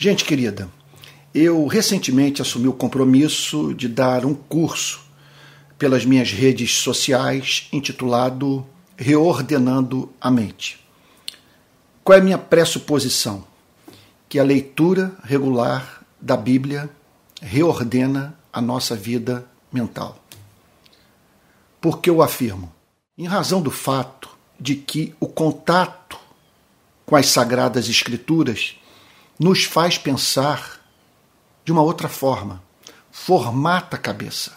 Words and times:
Gente 0.00 0.24
querida, 0.24 0.70
eu 1.34 1.66
recentemente 1.66 2.40
assumi 2.40 2.68
o 2.68 2.72
compromisso 2.72 3.74
de 3.74 3.88
dar 3.88 4.24
um 4.24 4.32
curso 4.32 5.00
pelas 5.76 6.04
minhas 6.04 6.30
redes 6.30 6.72
sociais 6.76 7.66
intitulado 7.72 8.64
Reordenando 8.96 10.08
a 10.20 10.30
Mente. 10.30 10.78
Qual 12.04 12.16
é 12.16 12.20
a 12.20 12.24
minha 12.24 12.38
pressuposição? 12.38 13.44
Que 14.28 14.38
a 14.38 14.44
leitura 14.44 15.16
regular 15.24 16.04
da 16.20 16.36
Bíblia 16.36 16.88
reordena 17.42 18.38
a 18.52 18.60
nossa 18.60 18.94
vida 18.94 19.50
mental. 19.72 20.24
Por 21.80 22.00
que 22.00 22.08
eu 22.08 22.22
afirmo? 22.22 22.72
Em 23.16 23.26
razão 23.26 23.60
do 23.60 23.72
fato 23.72 24.28
de 24.60 24.76
que 24.76 25.12
o 25.18 25.26
contato 25.26 26.16
com 27.04 27.16
as 27.16 27.26
Sagradas 27.26 27.88
Escrituras 27.88 28.76
nos 29.38 29.64
faz 29.64 29.96
pensar 29.96 30.80
de 31.64 31.70
uma 31.70 31.82
outra 31.82 32.08
forma, 32.08 32.62
formata 33.10 33.96
a 33.96 33.98
cabeça, 33.98 34.54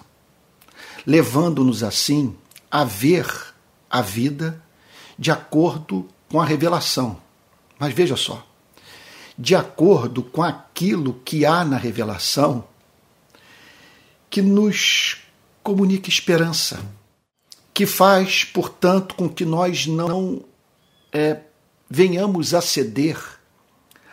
levando-nos 1.06 1.84
assim 1.84 2.36
a 2.70 2.84
ver 2.84 3.28
a 3.90 4.02
vida 4.02 4.62
de 5.20 5.30
acordo 5.30 6.08
com 6.30 6.40
a 6.40 6.46
revelação. 6.46 7.22
Mas 7.78 7.94
veja 7.94 8.16
só, 8.16 8.48
de 9.38 9.56
acordo 9.56 10.24
com 10.24 10.42
aquilo 10.42 11.22
que 11.26 11.46
há 11.46 11.66
na 11.66 11.78
revelação 11.78 12.64
que 14.30 14.42
nos 14.42 15.18
comunica 15.62 16.10
esperança, 16.10 16.80
que 17.74 17.86
faz, 17.86 18.46
portanto, 18.46 19.16
com 19.16 19.28
que 19.28 19.44
nós 19.44 19.86
não 19.86 20.44
é, 21.12 21.42
venhamos 21.90 22.54
a 22.54 22.62
ceder 22.62 23.41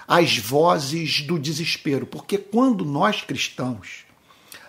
às 0.09 0.39
vozes 0.39 1.21
do 1.21 1.39
desespero. 1.39 2.07
Porque 2.07 2.39
quando 2.39 2.83
nós 2.83 3.21
cristãos 3.21 4.07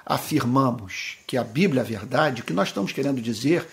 afirmamos 0.05 1.17
que 1.25 1.37
a 1.37 1.43
Bíblia 1.43 1.81
é 1.81 1.85
a 1.85 1.87
verdade, 1.87 2.41
o 2.41 2.45
que 2.45 2.51
nós 2.51 2.67
estamos 2.67 2.91
querendo 2.91 3.21
dizer 3.21 3.65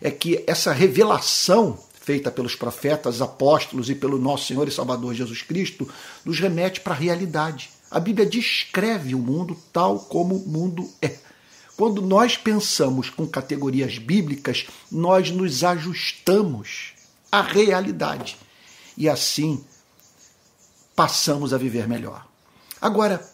é 0.00 0.12
que 0.12 0.44
essa 0.46 0.72
revelação 0.72 1.76
feita 2.00 2.30
pelos 2.30 2.54
profetas, 2.54 3.20
apóstolos 3.20 3.90
e 3.90 3.94
pelo 3.94 4.18
nosso 4.18 4.46
Senhor 4.46 4.68
e 4.68 4.70
Salvador 4.70 5.12
Jesus 5.12 5.42
Cristo 5.42 5.86
nos 6.24 6.38
remete 6.38 6.80
para 6.80 6.94
a 6.94 6.96
realidade. 6.96 7.68
A 7.90 7.98
Bíblia 7.98 8.24
descreve 8.24 9.14
o 9.14 9.18
mundo 9.18 9.56
tal 9.72 9.98
como 9.98 10.36
o 10.36 10.48
mundo 10.48 10.88
é. 11.02 11.16
Quando 11.76 12.00
nós 12.00 12.36
pensamos 12.36 13.10
com 13.10 13.26
categorias 13.26 13.98
bíblicas, 13.98 14.66
nós 14.90 15.30
nos 15.30 15.62
ajustamos 15.64 16.92
à 17.30 17.40
realidade. 17.40 18.36
E 18.96 19.08
assim 19.08 19.62
passamos 20.98 21.54
a 21.54 21.56
viver 21.56 21.86
melhor. 21.86 22.26
Agora, 22.80 23.24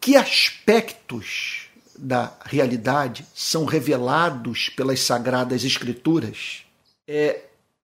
que 0.00 0.16
aspectos 0.16 1.66
da 1.94 2.32
realidade 2.46 3.26
são 3.34 3.66
revelados 3.66 4.70
pelas 4.70 5.00
Sagradas 5.00 5.64
Escrituras 5.64 6.64
é, 7.06 7.42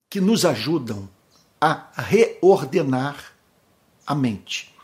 que 0.08 0.22
nos 0.22 0.47
ajudam 0.47 1.06
a 1.61 1.86
reordenar 1.98 3.22
a 4.06 4.14
mente? 4.14 4.75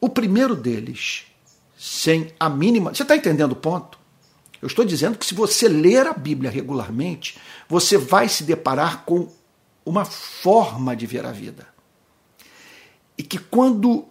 O 0.00 0.08
primeiro 0.08 0.56
deles, 0.56 1.26
sem 1.76 2.32
a 2.40 2.48
mínima. 2.48 2.94
Você 2.94 3.02
está 3.02 3.14
entendendo 3.14 3.52
o 3.52 3.56
ponto? 3.56 3.98
Eu 4.62 4.68
estou 4.68 4.86
dizendo 4.86 5.18
que 5.18 5.26
se 5.26 5.34
você 5.34 5.68
ler 5.68 6.06
a 6.06 6.14
Bíblia 6.14 6.50
regularmente, 6.50 7.38
você 7.68 7.98
vai 7.98 8.26
se 8.26 8.42
deparar 8.42 9.04
com 9.04 9.30
uma 9.84 10.06
forma 10.06 10.96
de 10.96 11.04
ver 11.04 11.26
a 11.26 11.30
vida 11.30 11.71
e 13.22 13.24
que, 13.24 13.38
quando 13.38 14.04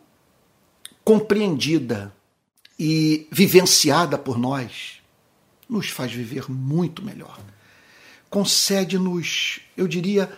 compreendida 1.03 2.15
e 2.79 3.27
vivenciada 3.29 4.17
por 4.17 4.37
nós, 4.37 5.01
nos 5.67 5.89
faz 5.89 6.13
viver 6.13 6.49
muito 6.49 7.03
melhor. 7.03 7.37
Concede-nos, 8.29 9.59
eu 9.75 9.85
diria, 9.85 10.31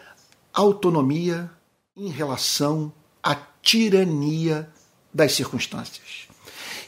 autonomia 0.52 1.52
em 1.96 2.10
relação 2.10 2.92
à 3.22 3.36
tirania 3.62 4.68
das 5.14 5.34
circunstâncias. 5.34 6.28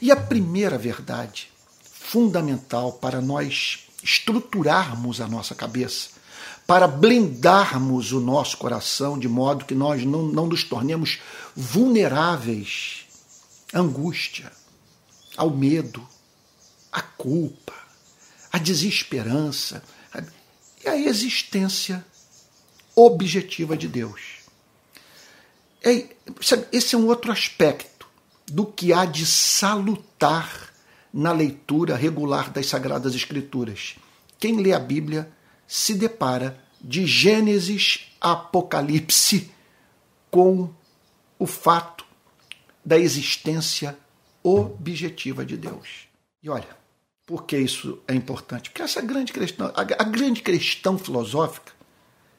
E 0.02 0.12
a 0.12 0.16
primeira 0.16 0.80
verdade 0.80 1.52
fundamental 1.84 2.94
para 2.94 3.22
nós 3.22 3.88
estruturarmos 4.02 5.22
a 5.22 5.28
nossa 5.28 5.54
cabeça 5.54 6.10
para 6.68 6.88
blindarmos 6.88 8.12
o 8.12 8.20
nosso 8.20 8.58
coração 8.58 9.20
de 9.20 9.28
modo 9.28 9.66
que 9.66 9.76
nós 9.76 10.04
não, 10.04 10.24
não 10.24 10.48
nos 10.48 10.64
tornemos 10.64 11.20
vulneráveis 11.56 13.06
à 13.74 13.80
angústia, 13.80 14.52
ao 15.38 15.50
medo, 15.50 16.06
à 16.92 17.02
culpa, 17.02 17.74
à 18.52 18.58
desesperança 18.58 19.84
e 20.84 20.90
à 20.90 20.98
existência 20.98 22.06
objetiva 22.96 23.76
de 23.76 23.88
Deus. 23.88 24.22
É, 25.84 26.16
esse 26.72 26.96
é 26.96 26.98
um 26.98 27.08
outro 27.08 27.32
aspecto 27.32 28.08
do 28.48 28.66
que 28.66 28.92
há 28.92 29.06
de 29.06 29.26
salutar 29.26 30.74
na 31.14 31.32
leitura 31.32 31.96
regular 31.96 32.50
das 32.50 32.68
Sagradas 32.68 33.14
Escrituras. 33.14 33.96
Quem 34.40 34.62
lê 34.62 34.74
a 34.74 34.80
Bíblia 34.80 35.32
se 35.68 35.94
depara 35.96 36.60
de 36.82 37.06
Gênesis 37.06 38.12
a 38.22 38.34
Apocalipse 38.34 39.52
com 40.30 40.70
o 41.40 41.46
fato 41.46 42.06
da 42.84 42.98
existência 42.98 43.98
objetiva 44.44 45.44
de 45.44 45.58
Deus. 45.58 46.08
E 46.44 46.50
olha, 46.50 46.78
por 47.26 47.46
que 47.46 47.58
isso 47.58 48.00
é 48.08 48.14
importante? 48.14 48.70
Porque 48.70 48.84
essa 48.84 49.02
grande 49.02 49.34
questão, 49.34 49.72
a, 49.76 49.82
a 49.82 50.04
grande 50.04 50.42
questão 50.42 50.98
filosófica 50.98 51.74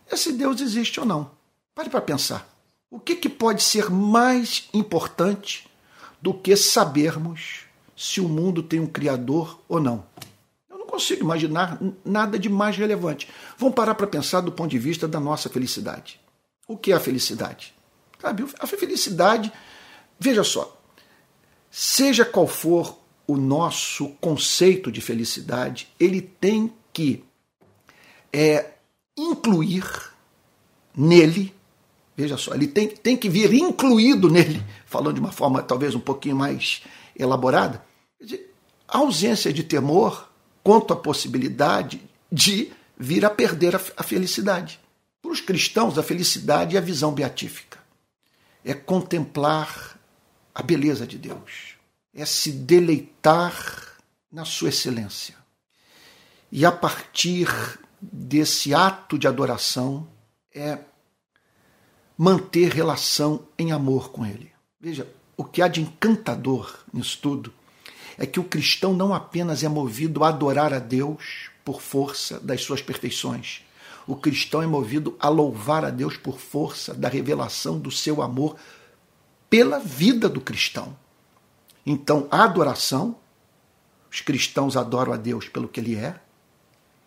é 0.09 0.17
se 0.17 0.33
Deus 0.33 0.61
existe 0.61 1.01
ou 1.01 1.07
não. 1.07 1.31
Pare 1.75 1.91
para 1.91 2.01
pensar. 2.01 2.49
O 2.89 3.01
que, 3.01 3.17
que 3.17 3.29
pode 3.29 3.63
ser 3.63 3.91
mais 3.91 4.69
importante 4.73 5.69
do 6.23 6.33
que 6.33 6.57
sabermos 6.57 7.65
se 7.97 8.21
o 8.21 8.29
mundo 8.29 8.63
tem 8.63 8.79
um 8.79 8.87
Criador 8.87 9.61
ou 9.69 9.81
não? 9.81 10.07
Consigo 10.97 11.23
imaginar 11.23 11.79
nada 12.05 12.39
de 12.39 12.49
mais 12.49 12.77
relevante. 12.77 13.29
Vamos 13.59 13.75
parar 13.75 13.95
para 13.95 14.07
pensar 14.07 14.41
do 14.41 14.51
ponto 14.51 14.71
de 14.71 14.79
vista 14.79 15.07
da 15.07 15.21
nossa 15.21 15.51
felicidade. 15.51 16.19
O 16.67 16.77
que 16.77 16.91
é 16.91 16.95
a 16.95 17.01
felicidade? 17.01 17.75
Sabe, 18.21 18.47
a 18.59 18.67
felicidade, 18.67 19.53
veja 20.19 20.43
só, 20.43 20.81
seja 21.71 22.25
qual 22.25 22.47
for 22.47 22.99
o 23.27 23.37
nosso 23.37 24.09
conceito 24.21 24.91
de 24.91 25.03
felicidade, 25.03 25.89
ele 26.01 26.23
tem 26.23 26.73
que 26.93 27.23
é, 28.33 28.73
incluir 29.17 29.85
nele, 30.97 31.55
veja 32.17 32.39
só, 32.39 32.55
ele 32.55 32.67
tem, 32.67 32.89
tem 32.89 33.17
que 33.17 33.29
vir 33.29 33.53
incluído 33.53 34.31
nele, 34.31 34.65
falando 34.87 35.15
de 35.15 35.21
uma 35.21 35.33
forma 35.33 35.63
talvez 35.63 35.95
um 35.95 36.01
pouquinho 36.01 36.37
mais 36.37 36.83
elaborada, 37.15 37.85
a 38.89 38.99
ausência 38.99 39.53
de 39.53 39.63
temor, 39.63 40.27
quanto 40.67 40.93
à 40.93 40.97
possibilidade 40.97 42.03
de 42.31 42.73
vir 42.99 43.25
a 43.25 43.31
perder 43.31 43.77
a 43.77 44.03
felicidade. 44.03 44.81
Para 45.23 45.31
os 45.31 45.41
cristãos, 45.41 45.97
a 45.97 46.03
felicidade 46.03 46.75
é 46.75 46.79
a 46.81 46.83
visão 46.83 47.15
beatífica. 47.15 47.79
É 48.65 48.75
contemplar 48.75 49.97
a 50.53 50.65
beleza 50.65 51.07
de 51.07 51.19
Deus. 51.19 51.77
É 52.13 52.27
se 52.27 52.51
deleitar 52.51 53.97
na 54.33 54.45
sua 54.45 54.71
excelência. 54.71 55.37
E 56.51 56.67
a 56.67 56.73
partir 56.73 57.47
desse 58.03 58.75
ato 58.75 59.17
de 59.17 59.29
adoração, 59.29 60.09
é 60.53 60.81
manter 62.19 62.73
relação 62.73 63.47
em 63.57 63.71
amor 63.71 64.11
com 64.11 64.27
Ele. 64.27 64.51
Veja, 64.81 65.07
o 65.37 65.45
que 65.45 65.63
há 65.63 65.69
de 65.69 65.81
encantador 65.81 66.77
nisso 66.93 67.21
tudo 67.23 67.55
é 68.19 68.27
que 68.27 68.41
o 68.41 68.45
cristão 68.45 68.95
não 68.95 69.15
apenas 69.15 69.63
é 69.63 69.69
movido 69.69 70.25
a 70.25 70.29
adorar 70.29 70.73
a 70.73 70.79
Deus 70.79 71.51
por 71.65 71.81
força 71.81 72.41
das 72.41 72.63
suas 72.63 72.81
perfeições. 72.81 73.63
O 74.07 74.17
cristão 74.17 74.63
é 74.63 74.67
movido 74.67 75.17
a 75.19 75.29
louvar 75.29 75.85
a 75.85 75.91
Deus 75.91 76.17
por 76.17 76.39
força 76.39 76.95
da 76.95 77.09
revelação 77.09 77.79
do 77.79 77.91
seu 77.91 78.23
amor 78.23 78.57
pela 79.51 79.79
vida 79.79 80.29
do 80.29 80.41
cristão. 80.41 80.97
Então, 81.85 82.27
a 82.31 82.45
adoração, 82.45 83.17
os 84.11 84.21
cristãos 84.21 84.77
adoram 84.77 85.13
a 85.13 85.17
Deus 85.17 85.49
pelo 85.49 85.69
que 85.69 85.81
Ele 85.81 85.97
é, 85.97 86.19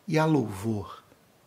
e 0.09 0.17
a 0.17 0.25
louvor, 0.25 1.03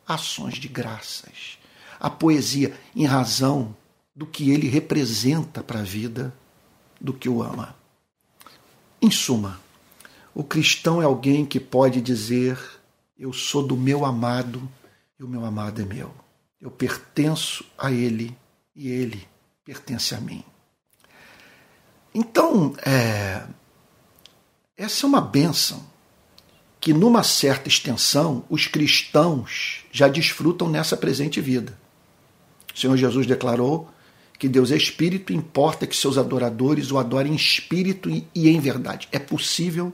ações 0.07 0.55
de 0.55 0.69
graças, 0.69 1.59
a 1.99 2.09
poesia 2.09 2.79
em 2.95 3.05
razão 3.05 3.75
do 4.15 4.25
que 4.25 4.51
ele 4.51 4.69
representa 4.69 5.65
para 5.65 5.81
a 5.81 5.83
vida 5.83 6.33
do 7.01 7.13
que 7.13 7.29
o 7.29 7.43
ama. 7.43 7.75
Em 9.03 9.11
suma, 9.11 9.61
o 10.33 10.45
cristão 10.45 11.03
é 11.03 11.05
alguém 11.05 11.45
que 11.45 11.59
pode 11.59 12.01
dizer: 12.01 12.57
Eu 13.19 13.33
sou 13.33 13.61
do 13.61 13.77
meu 13.77 14.05
amado 14.05 14.71
e 15.19 15.25
o 15.25 15.29
meu 15.29 15.45
amado 15.45 15.83
é 15.83 15.85
meu. 15.85 16.15
Eu 16.61 16.71
pertenço 16.71 17.65
a 17.77 17.91
ele 17.91 18.39
e 18.77 18.89
ele 18.89 19.27
pertence 19.65 20.15
a 20.15 20.21
mim. 20.21 20.45
Então, 22.15 22.77
é, 22.87 23.43
essa 24.77 25.05
é 25.05 25.09
uma 25.09 25.21
bênção 25.21 25.85
que, 26.79 26.93
numa 26.93 27.25
certa 27.25 27.69
extensão, 27.69 28.45
os 28.49 28.69
cristãos 28.69 29.85
já 29.91 30.07
desfrutam 30.07 30.69
nessa 30.69 30.97
presente 30.97 31.41
vida. 31.41 31.77
O 32.73 32.79
Senhor 32.79 32.97
Jesus 32.97 33.27
declarou 33.27 33.91
que 34.43 34.49
Deus 34.49 34.73
é 34.73 34.77
espírito, 34.77 35.33
importa 35.33 35.87
que 35.87 35.97
seus 35.97 36.19
adoradores 36.19 36.91
o 36.91 36.99
adorem 36.99 37.33
em 37.33 37.37
espírito 37.37 38.11
e 38.11 38.49
em 38.49 38.59
verdade. 38.59 39.07
É 39.13 39.19
possível 39.21 39.93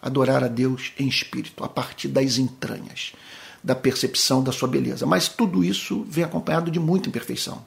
adorar 0.00 0.42
a 0.42 0.48
Deus 0.48 0.94
em 0.98 1.06
espírito, 1.06 1.62
a 1.62 1.68
partir 1.68 2.08
das 2.08 2.38
entranhas, 2.38 3.12
da 3.62 3.74
percepção 3.74 4.42
da 4.42 4.52
sua 4.52 4.68
beleza. 4.68 5.04
Mas 5.04 5.28
tudo 5.28 5.62
isso 5.62 6.02
vem 6.08 6.24
acompanhado 6.24 6.70
de 6.70 6.80
muita 6.80 7.10
imperfeição, 7.10 7.62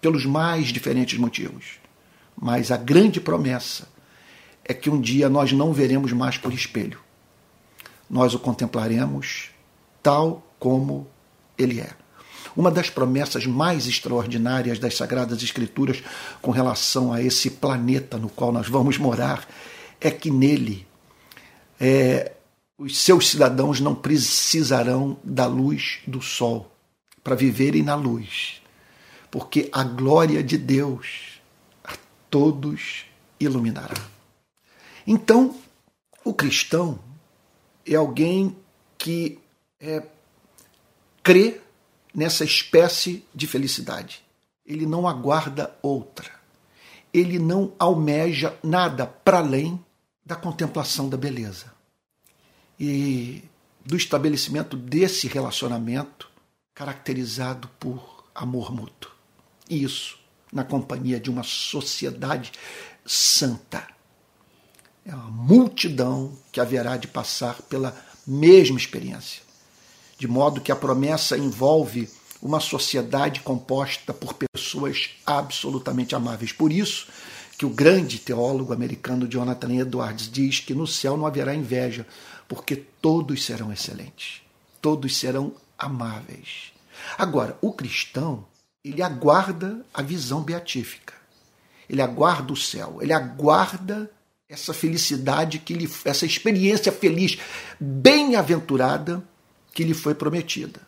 pelos 0.00 0.24
mais 0.24 0.68
diferentes 0.68 1.18
motivos. 1.18 1.72
Mas 2.34 2.70
a 2.70 2.78
grande 2.78 3.20
promessa 3.20 3.86
é 4.64 4.72
que 4.72 4.88
um 4.88 4.98
dia 4.98 5.28
nós 5.28 5.52
não 5.52 5.70
veremos 5.70 6.14
mais 6.14 6.38
por 6.38 6.54
espelho. 6.54 6.98
Nós 8.08 8.32
o 8.32 8.38
contemplaremos 8.38 9.50
tal 10.02 10.50
como 10.58 11.06
ele 11.58 11.78
é. 11.78 12.01
Uma 12.56 12.70
das 12.70 12.90
promessas 12.90 13.46
mais 13.46 13.86
extraordinárias 13.86 14.78
das 14.78 14.96
Sagradas 14.96 15.42
Escrituras 15.42 16.02
com 16.40 16.50
relação 16.50 17.12
a 17.12 17.22
esse 17.22 17.50
planeta 17.50 18.18
no 18.18 18.28
qual 18.28 18.52
nós 18.52 18.68
vamos 18.68 18.98
morar 18.98 19.48
é 20.00 20.10
que 20.10 20.30
nele 20.30 20.86
é, 21.80 22.32
os 22.78 22.98
seus 22.98 23.30
cidadãos 23.30 23.80
não 23.80 23.94
precisarão 23.94 25.16
da 25.22 25.46
luz 25.46 26.00
do 26.06 26.20
sol 26.20 26.70
para 27.22 27.36
viverem 27.36 27.82
na 27.82 27.94
luz, 27.94 28.60
porque 29.30 29.68
a 29.72 29.84
glória 29.84 30.42
de 30.42 30.58
Deus 30.58 31.40
a 31.84 31.94
todos 32.28 33.06
iluminará. 33.38 33.94
Então, 35.06 35.56
o 36.24 36.34
cristão 36.34 36.98
é 37.86 37.94
alguém 37.94 38.56
que 38.98 39.38
é, 39.80 40.02
crê 41.22 41.61
nessa 42.14 42.44
espécie 42.44 43.24
de 43.34 43.46
felicidade. 43.46 44.22
Ele 44.66 44.86
não 44.86 45.08
aguarda 45.08 45.74
outra. 45.82 46.30
Ele 47.12 47.38
não 47.38 47.72
almeja 47.78 48.56
nada 48.62 49.06
para 49.06 49.38
além 49.38 49.82
da 50.24 50.36
contemplação 50.36 51.08
da 51.08 51.16
beleza 51.16 51.72
e 52.78 53.42
do 53.84 53.96
estabelecimento 53.96 54.76
desse 54.76 55.26
relacionamento 55.26 56.30
caracterizado 56.74 57.68
por 57.78 58.24
amor 58.34 58.72
mútuo. 58.72 59.10
Isso 59.68 60.18
na 60.52 60.64
companhia 60.64 61.18
de 61.18 61.30
uma 61.30 61.42
sociedade 61.42 62.52
santa. 63.04 63.86
É 65.04 65.14
uma 65.14 65.30
multidão 65.30 66.36
que 66.50 66.60
haverá 66.60 66.96
de 66.96 67.08
passar 67.08 67.60
pela 67.62 67.94
mesma 68.26 68.78
experiência 68.78 69.42
de 70.22 70.28
modo 70.28 70.60
que 70.60 70.70
a 70.70 70.76
promessa 70.76 71.36
envolve 71.36 72.08
uma 72.40 72.60
sociedade 72.60 73.40
composta 73.40 74.14
por 74.14 74.34
pessoas 74.34 75.10
absolutamente 75.26 76.14
amáveis. 76.14 76.52
Por 76.52 76.70
isso 76.70 77.08
que 77.58 77.66
o 77.66 77.70
grande 77.70 78.20
teólogo 78.20 78.72
americano 78.72 79.26
Jonathan 79.26 79.74
Edwards 79.74 80.30
diz 80.30 80.60
que 80.60 80.74
no 80.74 80.86
céu 80.86 81.16
não 81.16 81.26
haverá 81.26 81.52
inveja, 81.52 82.06
porque 82.46 82.76
todos 82.76 83.44
serão 83.44 83.72
excelentes, 83.72 84.42
todos 84.80 85.16
serão 85.16 85.56
amáveis. 85.76 86.72
Agora, 87.18 87.58
o 87.60 87.72
cristão, 87.72 88.46
ele 88.84 89.02
aguarda 89.02 89.84
a 89.92 90.02
visão 90.02 90.40
beatífica. 90.40 91.14
Ele 91.90 92.00
aguarda 92.00 92.52
o 92.52 92.56
céu, 92.56 92.98
ele 93.00 93.12
aguarda 93.12 94.08
essa 94.48 94.72
felicidade 94.72 95.58
que 95.58 95.74
lhe, 95.74 95.90
essa 96.04 96.24
experiência 96.24 96.92
feliz, 96.92 97.38
bem-aventurada 97.80 99.20
que 99.72 99.84
lhe 99.84 99.94
foi 99.94 100.14
prometida. 100.14 100.80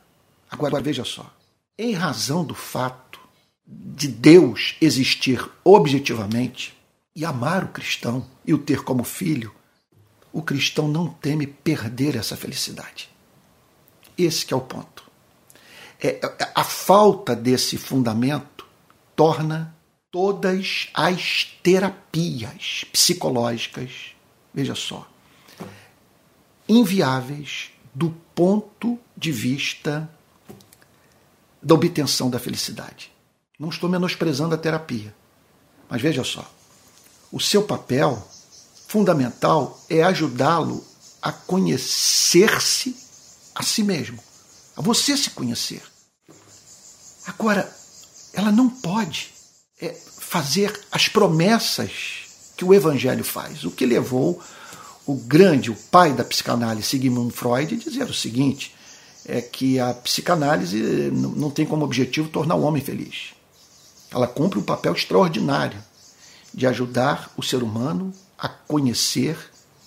Agora 0.50 0.80
veja 0.80 1.04
só, 1.04 1.32
em 1.78 1.92
razão 1.92 2.44
do 2.44 2.54
fato 2.54 3.18
de 3.66 4.08
Deus 4.08 4.76
existir 4.80 5.44
objetivamente 5.64 6.76
e 7.16 7.24
amar 7.24 7.64
o 7.64 7.68
cristão 7.68 8.26
e 8.44 8.52
o 8.52 8.58
ter 8.58 8.82
como 8.82 9.04
filho, 9.04 9.54
o 10.32 10.42
cristão 10.42 10.88
não 10.88 11.08
teme 11.08 11.46
perder 11.46 12.16
essa 12.16 12.36
felicidade. 12.36 13.08
Esse 14.18 14.52
é 14.52 14.56
o 14.56 14.60
ponto. 14.60 15.04
É, 16.00 16.08
é, 16.08 16.52
a 16.54 16.64
falta 16.64 17.34
desse 17.34 17.78
fundamento 17.78 18.66
torna 19.16 19.74
todas 20.10 20.88
as 20.92 21.56
terapias 21.62 22.84
psicológicas, 22.92 24.14
veja 24.52 24.74
só, 24.74 25.08
inviáveis 26.68 27.70
do 27.94 28.10
ponto 28.34 28.98
de 29.16 29.30
vista 29.30 30.08
da 31.62 31.74
obtenção 31.74 32.28
da 32.28 32.38
felicidade. 32.38 33.12
Não 33.58 33.68
estou 33.68 33.88
menosprezando 33.88 34.54
a 34.54 34.58
terapia, 34.58 35.14
mas 35.88 36.02
veja 36.02 36.24
só: 36.24 36.50
o 37.30 37.40
seu 37.40 37.62
papel 37.62 38.26
fundamental 38.88 39.80
é 39.88 40.02
ajudá-lo 40.02 40.84
a 41.22 41.32
conhecer-se 41.32 42.96
a 43.54 43.62
si 43.62 43.82
mesmo, 43.82 44.18
a 44.76 44.82
você 44.82 45.16
se 45.16 45.30
conhecer. 45.30 45.82
Agora, 47.26 47.72
ela 48.32 48.52
não 48.52 48.68
pode 48.68 49.32
é, 49.80 49.94
fazer 49.94 50.78
as 50.90 51.08
promessas 51.08 52.24
que 52.56 52.64
o 52.64 52.74
Evangelho 52.74 53.24
faz, 53.24 53.64
o 53.64 53.70
que 53.70 53.86
levou 53.86 54.42
o 55.06 55.14
grande, 55.14 55.70
o 55.70 55.76
pai 55.76 56.12
da 56.12 56.24
psicanálise, 56.24 56.88
Sigmund 56.88 57.32
Freud, 57.32 57.76
dizer 57.76 58.04
o 58.04 58.14
seguinte: 58.14 58.74
é 59.26 59.40
que 59.40 59.78
a 59.78 59.92
psicanálise 59.92 61.10
não 61.10 61.50
tem 61.50 61.66
como 61.66 61.84
objetivo 61.84 62.28
tornar 62.28 62.54
o 62.54 62.62
homem 62.62 62.82
feliz. 62.82 63.34
Ela 64.10 64.26
cumpre 64.26 64.58
um 64.58 64.62
papel 64.62 64.92
extraordinário 64.92 65.82
de 66.52 66.66
ajudar 66.66 67.32
o 67.36 67.42
ser 67.42 67.62
humano 67.62 68.12
a 68.38 68.48
conhecer, 68.48 69.36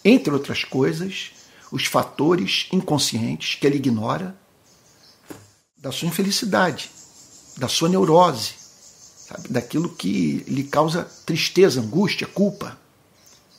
entre 0.03 0.33
outras 0.33 0.63
coisas, 0.63 1.31
os 1.71 1.85
fatores 1.85 2.67
inconscientes 2.71 3.55
que 3.55 3.65
ele 3.65 3.77
ignora 3.77 4.35
da 5.77 5.91
sua 5.91 6.07
infelicidade, 6.07 6.89
da 7.57 7.67
sua 7.67 7.89
neurose, 7.89 8.53
sabe? 9.27 9.47
daquilo 9.49 9.89
que 9.89 10.43
lhe 10.47 10.63
causa 10.63 11.09
tristeza, 11.25 11.79
angústia, 11.79 12.27
culpa 12.27 12.77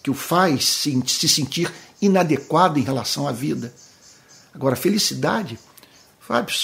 que 0.03 0.11
o 0.11 0.15
faz 0.15 0.65
se, 0.65 1.03
se 1.07 1.29
sentir 1.29 1.73
inadequado 2.01 2.79
em 2.79 2.83
relação 2.83 3.27
à 3.27 3.33
vida. 3.33 3.75
Agora, 4.55 4.77
felicidade, 4.77 5.59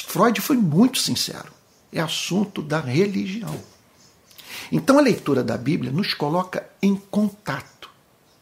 Freud 0.07 0.41
foi 0.41 0.57
muito 0.57 0.99
sincero, 0.99 1.53
é 1.93 2.01
assunto 2.01 2.63
da 2.63 2.81
religião. 2.81 3.61
Então, 4.71 4.99
a 4.99 5.03
leitura 5.03 5.43
da 5.43 5.57
Bíblia 5.57 5.91
nos 5.93 6.15
coloca 6.15 6.69
em 6.83 6.97
contato 6.97 7.91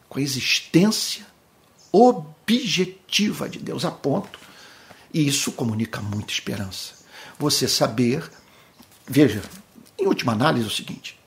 com 0.09 0.19
a 0.19 0.23
existência 0.23 1.27
objetiva 1.91 3.49
de 3.49 3.59
Deus, 3.59 3.85
a 3.85 3.91
ponto, 3.91 4.39
e 5.13 5.27
isso 5.27 5.53
comunica 5.53 6.01
muita 6.01 6.33
esperança. 6.33 6.95
Você 7.39 7.69
saber, 7.69 8.31
veja, 9.07 9.43
em 9.99 10.07
última 10.07 10.33
análise, 10.33 10.65
é 10.65 10.69
o 10.69 10.75
seguinte: 10.75 11.19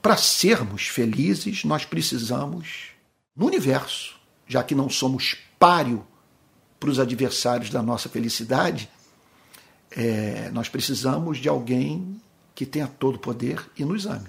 para 0.00 0.16
sermos 0.16 0.86
felizes, 0.86 1.64
nós 1.64 1.84
precisamos 1.84 2.93
no 3.36 3.46
universo, 3.46 4.16
já 4.46 4.62
que 4.62 4.74
não 4.74 4.88
somos 4.88 5.36
páreo 5.58 6.06
para 6.78 6.90
os 6.90 6.98
adversários 6.98 7.70
da 7.70 7.82
nossa 7.82 8.08
felicidade, 8.08 8.88
é, 9.90 10.50
nós 10.50 10.68
precisamos 10.68 11.38
de 11.38 11.48
alguém 11.48 12.20
que 12.54 12.66
tenha 12.66 12.86
todo 12.86 13.16
o 13.16 13.18
poder 13.18 13.64
e 13.76 13.84
nos 13.84 14.06
ame. 14.06 14.28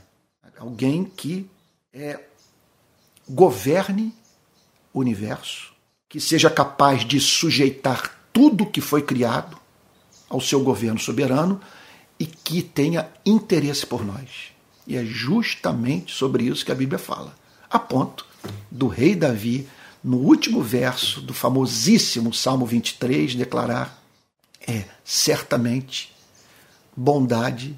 Alguém 0.58 1.04
que 1.04 1.50
é, 1.94 2.20
governe 3.28 4.14
o 4.94 5.00
universo, 5.00 5.74
que 6.08 6.20
seja 6.20 6.50
capaz 6.50 7.06
de 7.06 7.20
sujeitar 7.20 8.18
tudo 8.32 8.66
que 8.66 8.80
foi 8.80 9.02
criado 9.02 9.58
ao 10.30 10.40
seu 10.40 10.64
governo 10.64 11.00
soberano 11.00 11.60
e 12.18 12.26
que 12.26 12.62
tenha 12.62 13.10
interesse 13.26 13.86
por 13.86 14.06
nós. 14.06 14.52
E 14.88 14.96
é 14.96 15.04
justamente 15.04 16.14
sobre 16.14 16.46
isso 16.46 16.66
que 16.66 16.72
a 16.72 16.76
Bíblia 16.76 17.00
fala, 17.00 17.36
a 17.76 17.80
ponto 17.80 18.26
do 18.72 18.88
rei 18.88 19.16
Davi, 19.16 19.68
no 20.04 20.18
último 20.18 20.62
verso 20.62 21.22
do 21.22 21.34
famosíssimo 21.34 22.34
Salmo 22.34 22.66
23, 22.66 23.36
declarar: 23.36 24.02
é 24.66 24.86
certamente 25.04 26.14
bondade 26.96 27.78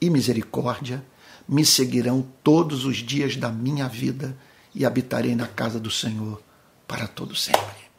e 0.00 0.10
misericórdia 0.10 1.04
me 1.48 1.64
seguirão 1.64 2.26
todos 2.44 2.84
os 2.84 2.98
dias 2.98 3.36
da 3.36 3.50
minha 3.50 3.88
vida 3.88 4.36
e 4.74 4.86
habitarei 4.86 5.34
na 5.34 5.46
casa 5.46 5.80
do 5.80 5.90
Senhor 5.90 6.40
para 6.86 7.08
todo 7.08 7.34
sempre. 7.34 7.90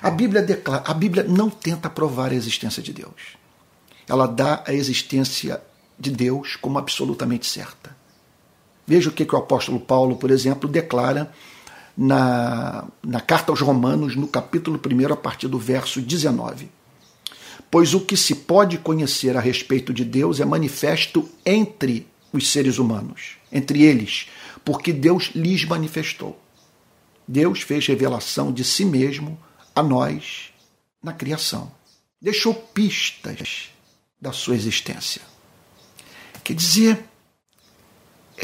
A 0.00 0.10
Bíblia 0.10 0.42
declara, 0.42 0.84
a 0.86 0.94
Bíblia 0.94 1.24
não 1.24 1.50
tenta 1.50 1.90
provar 1.90 2.30
a 2.30 2.34
existência 2.34 2.82
de 2.82 2.92
Deus. 2.92 3.36
Ela 4.08 4.26
dá 4.26 4.62
a 4.66 4.72
existência 4.72 5.60
de 5.98 6.10
Deus 6.10 6.56
como 6.56 6.78
absolutamente 6.78 7.46
certa. 7.46 7.93
Veja 8.86 9.08
o 9.08 9.12
que, 9.12 9.24
que 9.24 9.34
o 9.34 9.38
apóstolo 9.38 9.80
Paulo, 9.80 10.16
por 10.16 10.30
exemplo, 10.30 10.68
declara 10.68 11.32
na, 11.96 12.86
na 13.02 13.20
carta 13.20 13.52
aos 13.52 13.60
Romanos, 13.60 14.16
no 14.16 14.26
capítulo 14.26 14.80
1, 14.80 15.12
a 15.12 15.16
partir 15.16 15.48
do 15.48 15.58
verso 15.58 16.00
19. 16.00 16.68
Pois 17.70 17.94
o 17.94 18.00
que 18.00 18.16
se 18.16 18.34
pode 18.34 18.78
conhecer 18.78 19.36
a 19.36 19.40
respeito 19.40 19.92
de 19.92 20.04
Deus 20.04 20.40
é 20.40 20.44
manifesto 20.44 21.28
entre 21.44 22.06
os 22.32 22.50
seres 22.50 22.78
humanos, 22.78 23.36
entre 23.50 23.82
eles, 23.82 24.28
porque 24.64 24.92
Deus 24.92 25.30
lhes 25.34 25.64
manifestou. 25.64 26.38
Deus 27.26 27.62
fez 27.62 27.86
revelação 27.86 28.52
de 28.52 28.64
si 28.64 28.84
mesmo 28.84 29.38
a 29.74 29.82
nós 29.82 30.50
na 31.02 31.12
criação. 31.12 31.72
Deixou 32.20 32.54
pistas 32.54 33.70
da 34.20 34.32
sua 34.32 34.54
existência. 34.54 35.22
Quer 36.42 36.54
dizer, 36.54 37.04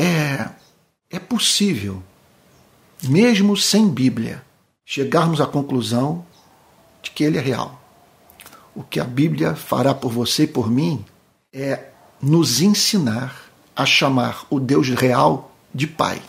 é, 0.01 0.49
é 1.11 1.19
possível, 1.19 2.03
mesmo 3.03 3.55
sem 3.55 3.87
Bíblia, 3.87 4.43
chegarmos 4.83 5.43
à 5.43 5.47
conclusão 5.47 6.25
de 7.03 7.11
que 7.11 7.23
ele 7.23 7.37
é 7.37 7.41
real. 7.41 7.79
O 8.75 8.83
que 8.83 8.99
a 8.99 9.05
Bíblia 9.05 9.55
fará 9.55 9.93
por 9.93 10.11
você 10.11 10.45
e 10.45 10.47
por 10.47 10.71
mim 10.71 11.05
é 11.53 11.89
nos 12.23 12.63
ensinar 12.63 13.45
a 13.77 13.85
chamar 13.85 14.47
o 14.49 14.59
Deus 14.59 14.89
real 14.89 15.55
de 15.75 15.87
Pai. 15.87 16.23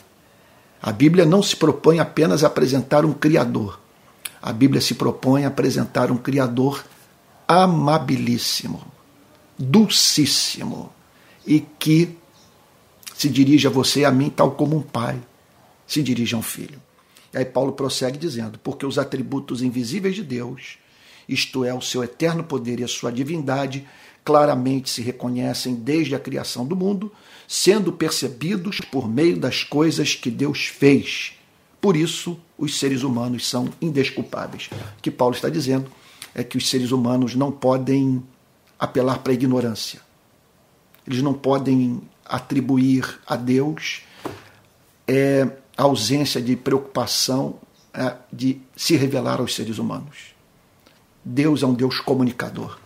A 0.82 0.92
Bíblia 0.92 1.26
não 1.26 1.42
se 1.42 1.56
propõe 1.56 2.00
apenas 2.00 2.44
a 2.44 2.48
apresentar 2.48 3.06
um 3.06 3.14
Criador. 3.14 3.80
A 4.42 4.52
Bíblia 4.52 4.82
se 4.82 4.96
propõe 4.96 5.46
a 5.46 5.48
apresentar 5.48 6.12
um 6.12 6.18
Criador 6.18 6.84
amabilíssimo, 7.48 8.82
dulcíssimo 9.58 10.92
e 11.46 11.62
que 11.62 12.18
se 13.22 13.30
dirige 13.30 13.68
a 13.68 13.70
você 13.70 14.00
e 14.00 14.06
a 14.06 14.10
mim 14.10 14.32
tal 14.32 14.50
como 14.50 14.76
um 14.76 14.82
pai 14.82 15.22
se 15.86 16.02
dirige 16.02 16.34
a 16.34 16.40
um 16.40 16.42
filho. 16.42 16.82
E 17.32 17.38
aí 17.38 17.46
Paulo 17.46 17.74
prossegue 17.74 18.18
dizendo: 18.18 18.58
Porque 18.58 18.84
os 18.84 18.98
atributos 18.98 19.62
invisíveis 19.62 20.16
de 20.16 20.24
Deus, 20.24 20.80
isto 21.30 21.64
é, 21.64 21.72
o 21.72 21.82
seu 21.82 22.04
eterno 22.04 22.44
poder 22.44 22.80
e 22.80 22.84
a 22.84 22.88
sua 22.88 23.12
divindade, 23.12 23.88
claramente 24.26 24.90
se 24.90 25.04
reconhecem 25.04 25.76
desde 25.76 26.16
a 26.16 26.20
criação 26.20 26.66
do 26.66 26.76
mundo, 26.76 27.12
sendo 27.48 27.94
percebidos 27.94 28.80
por 28.92 29.08
meio 29.08 29.38
das 29.38 29.64
coisas 29.64 30.16
que 30.16 30.32
Deus 30.32 30.66
fez. 30.66 31.34
Por 31.80 31.96
isso, 31.96 32.40
os 32.58 32.80
seres 32.80 33.04
humanos 33.04 33.48
são 33.48 33.70
indesculpáveis. 33.80 34.68
O 34.98 35.02
que 35.02 35.12
Paulo 35.12 35.36
está 35.36 35.48
dizendo 35.48 35.92
é 36.34 36.44
que 36.44 36.58
os 36.58 36.68
seres 36.68 36.90
humanos 36.92 37.36
não 37.36 37.52
podem 37.52 38.24
apelar 38.80 39.20
para 39.20 39.32
a 39.32 39.36
ignorância. 39.36 40.02
Eles 41.06 41.22
não 41.22 41.36
podem 41.36 42.02
atribuir 42.26 43.20
a 43.26 43.36
Deus 43.36 44.04
é 45.08 45.48
a 45.78 45.84
ausência 45.84 46.42
de 46.42 46.56
preocupação 46.56 47.60
é, 47.94 48.16
de 48.32 48.62
se 48.76 48.96
revelar 48.96 49.40
aos 49.40 49.56
seres 49.56 49.78
humanos. 49.78 50.34
Deus 51.24 51.62
é 51.64 51.66
um 51.66 51.74
Deus 51.74 52.00
comunicador. 52.00 52.80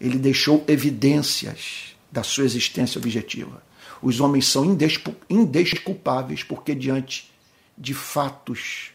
Ele 0.00 0.18
deixou 0.18 0.64
evidências 0.66 1.96
da 2.10 2.22
sua 2.22 2.44
existência 2.44 2.98
objetiva. 2.98 3.62
Os 4.02 4.20
homens 4.20 4.46
são 4.46 4.64
indesculpáveis 5.30 6.42
porque, 6.42 6.74
diante 6.74 7.30
de 7.76 7.94
fatos 7.94 8.90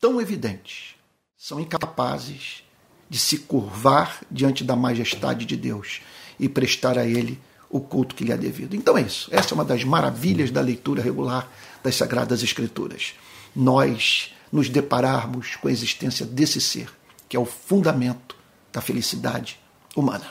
tão 0.00 0.20
evidentes, 0.20 0.94
são 1.36 1.58
incapazes 1.60 2.62
de 3.08 3.18
se 3.18 3.38
curvar 3.38 4.20
diante 4.30 4.64
da 4.64 4.76
majestade 4.76 5.44
de 5.44 5.56
Deus 5.56 6.00
e 6.38 6.48
prestar 6.48 6.98
a 6.98 7.06
Ele 7.06 7.38
o 7.72 7.80
culto 7.80 8.14
que 8.14 8.22
lhe 8.22 8.30
é 8.30 8.36
devido. 8.36 8.76
Então 8.76 8.98
é 8.98 9.00
isso. 9.00 9.28
Essa 9.32 9.52
é 9.52 9.54
uma 9.54 9.64
das 9.64 9.82
maravilhas 9.82 10.50
da 10.50 10.60
leitura 10.60 11.02
regular 11.02 11.50
das 11.82 11.96
Sagradas 11.96 12.42
Escrituras. 12.42 13.14
Nós 13.56 14.34
nos 14.52 14.68
depararmos 14.68 15.56
com 15.56 15.68
a 15.68 15.72
existência 15.72 16.26
desse 16.26 16.60
ser, 16.60 16.90
que 17.26 17.34
é 17.34 17.40
o 17.40 17.46
fundamento 17.46 18.36
da 18.70 18.82
felicidade 18.82 19.58
humana. 19.96 20.26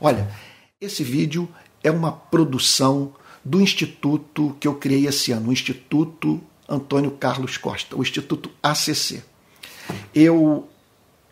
Olha, 0.00 0.30
esse 0.80 1.04
vídeo 1.04 1.46
é 1.84 1.90
uma 1.90 2.10
produção 2.10 3.12
do 3.44 3.60
instituto 3.60 4.56
que 4.58 4.66
eu 4.66 4.74
criei 4.74 5.06
esse 5.06 5.30
ano, 5.30 5.50
o 5.50 5.52
Instituto 5.52 6.40
Antônio 6.66 7.10
Carlos 7.10 7.58
Costa, 7.58 7.96
o 7.96 8.02
Instituto 8.02 8.50
ACC. 8.62 9.22
Eu, 10.14 10.66